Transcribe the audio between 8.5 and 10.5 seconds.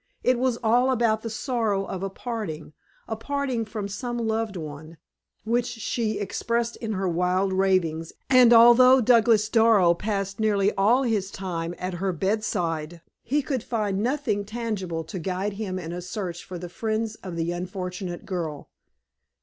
although Douglas Darrow passed